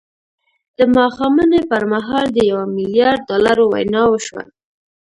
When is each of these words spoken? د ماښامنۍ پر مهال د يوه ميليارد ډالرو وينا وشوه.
د 0.77 0.79
ماښامنۍ 0.95 1.61
پر 1.71 1.83
مهال 1.93 2.25
د 2.33 2.39
يوه 2.51 2.63
ميليارد 2.77 3.21
ډالرو 3.29 3.65
وينا 3.73 4.03
وشوه. 4.07 4.43